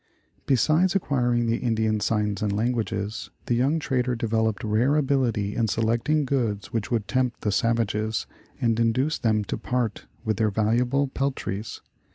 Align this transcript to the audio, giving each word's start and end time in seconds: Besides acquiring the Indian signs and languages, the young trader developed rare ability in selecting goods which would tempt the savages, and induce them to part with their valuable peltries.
Besides 0.47 0.95
acquiring 0.95 1.45
the 1.45 1.57
Indian 1.57 1.99
signs 1.99 2.41
and 2.41 2.51
languages, 2.51 3.29
the 3.45 3.53
young 3.53 3.77
trader 3.77 4.15
developed 4.15 4.63
rare 4.63 4.95
ability 4.95 5.55
in 5.55 5.67
selecting 5.67 6.25
goods 6.25 6.73
which 6.73 6.89
would 6.89 7.07
tempt 7.07 7.41
the 7.41 7.51
savages, 7.51 8.25
and 8.59 8.79
induce 8.79 9.19
them 9.19 9.43
to 9.43 9.59
part 9.59 10.07
with 10.25 10.37
their 10.37 10.49
valuable 10.49 11.07
peltries. 11.07 11.81